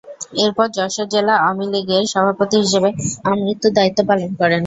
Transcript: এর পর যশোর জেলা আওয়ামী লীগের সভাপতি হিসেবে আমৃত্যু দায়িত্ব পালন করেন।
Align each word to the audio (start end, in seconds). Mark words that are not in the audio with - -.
এর 0.43 0.51
পর 0.57 0.67
যশোর 0.77 1.07
জেলা 1.13 1.33
আওয়ামী 1.37 1.65
লীগের 1.73 2.03
সভাপতি 2.13 2.55
হিসেবে 2.63 2.89
আমৃত্যু 3.29 3.67
দায়িত্ব 3.77 3.99
পালন 4.09 4.31
করেন। 4.39 4.59